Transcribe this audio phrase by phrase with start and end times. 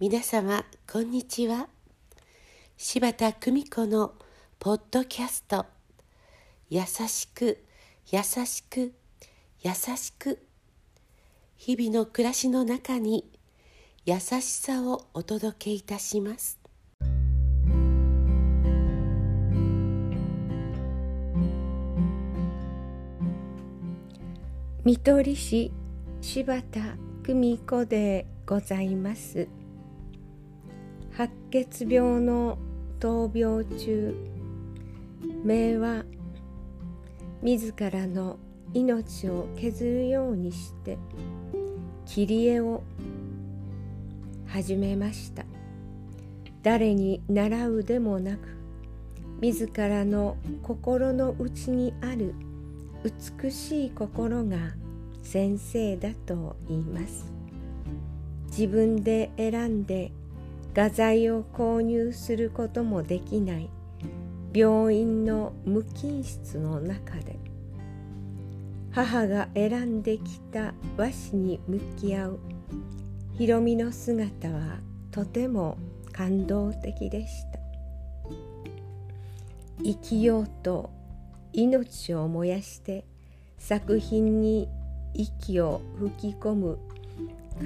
[0.00, 1.68] 皆様こんにちは。
[2.78, 4.14] 柴田久美子の
[4.58, 5.66] ポッドキャスト
[6.70, 7.62] 「優しく
[8.10, 8.94] 優しく
[9.60, 10.38] 優しく」
[11.58, 13.30] 日々の暮らしの中に
[14.06, 16.59] 優しさをお届けいたします。
[24.82, 25.70] 見取り師
[26.22, 26.80] 柴田
[27.22, 29.46] 久美子でございます。
[31.12, 32.56] 白血病の
[32.98, 34.14] 闘病中。
[35.44, 36.06] 名は
[37.42, 38.38] 自らの
[38.72, 40.96] 命を削るようにして
[42.06, 42.82] 切り絵を
[44.46, 45.44] 始めました。
[46.62, 48.48] 誰に習うでもなく
[49.42, 52.34] 自らの心の内にある
[53.02, 54.58] 美しい心が
[55.22, 57.32] 先生だと言います。
[58.48, 60.12] 自分で選んで
[60.74, 63.70] 画材を購入することもできない。
[64.52, 67.38] 病院の無菌室の中で。
[68.90, 72.40] 母が選んできた和紙に向き合う。
[73.38, 74.78] ひろみの姿は
[75.10, 75.78] とても
[76.12, 77.60] 感動的でした。
[79.82, 80.90] 生きようと
[81.52, 83.04] 命を燃やして
[83.58, 84.68] 作品に
[85.14, 86.78] 息を吹き込む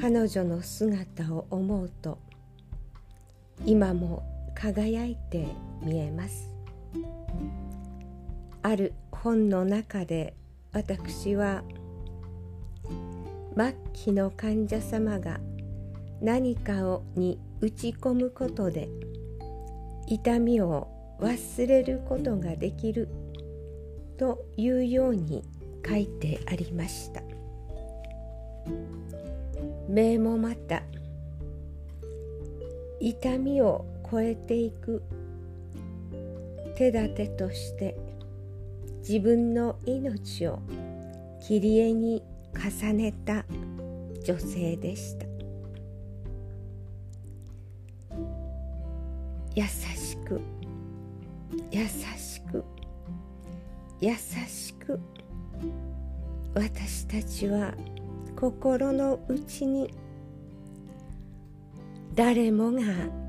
[0.00, 2.18] 彼女の姿を思うと
[3.64, 4.22] 今も
[4.54, 5.46] 輝いて
[5.82, 6.50] 見えます。
[8.62, 10.34] ある本の中で
[10.72, 11.62] 私は
[13.56, 15.38] 末期の患者様が
[16.20, 18.88] 何かをに打ち込むことで
[20.06, 20.88] 痛みを
[21.20, 23.08] 忘れることができる。
[24.16, 25.44] というように
[25.86, 27.22] 書いてありました。
[29.88, 30.82] 目もまた
[33.00, 35.02] 痛みを超えていく
[36.76, 37.96] 手立てとして
[39.06, 40.60] 自分の命を
[41.40, 42.22] 切り絵に
[42.54, 43.44] 重ねた
[44.24, 45.26] 女性でした。
[49.54, 50.40] 優しく
[51.70, 52.64] 優しく
[54.04, 54.14] 優
[54.46, 55.00] しく
[56.54, 57.72] 私たちは
[58.38, 59.94] 心の内に
[62.14, 62.82] 誰もが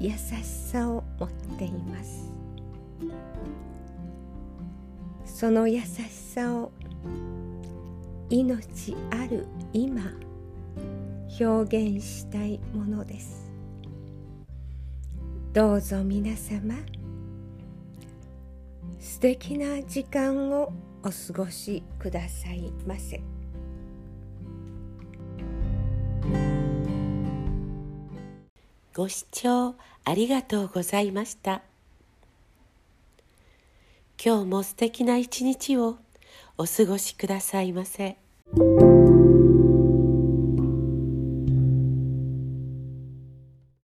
[0.00, 2.32] 優しさを持っています。
[5.26, 6.72] その優しさを
[8.30, 10.00] 命ある今
[11.38, 13.52] 表現したいものです。
[15.52, 16.76] どうぞ皆様
[19.02, 23.20] 素敵な時間をお過ごしくださいませ。
[28.94, 29.74] ご視聴
[30.04, 31.62] ありがとうございました。
[34.24, 35.98] 今日も素敵な一日を
[36.56, 38.16] お過ごしくださいませ。